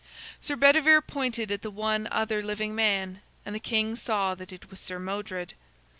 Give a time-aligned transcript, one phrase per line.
[0.39, 4.71] Sir Bedivere pointed at the one other living man, and the king saw that it
[4.71, 5.53] was Sir Modred.